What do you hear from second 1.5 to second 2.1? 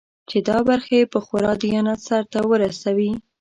دیانت